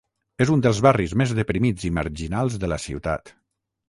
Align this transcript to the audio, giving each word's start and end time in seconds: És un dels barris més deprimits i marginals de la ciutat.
És 0.43 0.51
un 0.53 0.61
dels 0.65 0.79
barris 0.85 1.11
més 1.21 1.33
deprimits 1.39 1.85
i 1.89 1.91
marginals 1.97 2.57
de 2.65 2.71
la 2.73 2.81
ciutat. 2.87 3.33